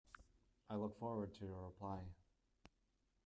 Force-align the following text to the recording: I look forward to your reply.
I 0.67 0.77
look 0.77 0.97
forward 0.97 1.31
to 1.35 1.45
your 1.45 1.61
reply. 1.65 1.99